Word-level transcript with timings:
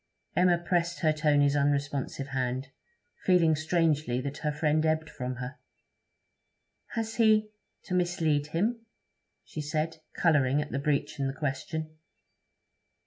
Emma 0.35 0.57
pressed 0.57 1.01
her 1.01 1.13
Tony's 1.13 1.55
unresponsive 1.55 2.29
hand, 2.29 2.69
feeling 3.23 3.55
strangely 3.55 4.19
that 4.19 4.39
her 4.39 4.51
friend 4.51 4.83
ebbed 4.83 5.07
from 5.11 5.35
her. 5.35 5.59
'Has 6.95 7.17
he... 7.17 7.51
to 7.83 7.93
mislead 7.93 8.47
him?' 8.47 8.83
she 9.45 9.61
said, 9.61 9.97
colouring 10.15 10.59
at 10.59 10.71
the 10.71 10.79
breach 10.79 11.19
in 11.19 11.27
the 11.27 11.33
question. 11.35 11.99